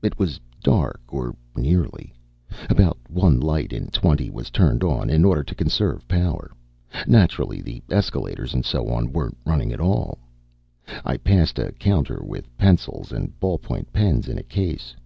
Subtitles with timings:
[0.00, 2.14] It was dark, or nearly.
[2.70, 6.50] About one light in twenty was turned on, in order to conserve power.
[7.06, 10.16] Naturally the escalators and so on weren't running at all.
[11.04, 14.96] I passed a counter with pencils and ball point pens in a case.